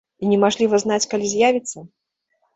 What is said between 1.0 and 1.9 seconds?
калі з'явіцца?